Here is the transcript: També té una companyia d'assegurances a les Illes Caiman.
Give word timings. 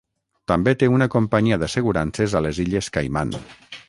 També 0.51 0.71
té 0.83 0.87
una 0.93 1.07
companyia 1.15 1.59
d'assegurances 1.65 2.35
a 2.39 2.41
les 2.47 2.63
Illes 2.65 2.91
Caiman. 2.97 3.35